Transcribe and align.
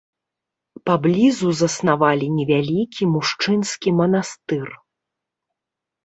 Паблізу 0.89 1.49
заснавалі 1.59 2.27
невялікі 2.37 3.03
мужчынскі 3.17 3.89
манастыр. 3.99 4.67